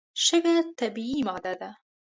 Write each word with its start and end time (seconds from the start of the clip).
شګه 0.25 0.55
طبیعي 0.79 1.19
ماده 1.27 1.53
ده. 1.61 1.69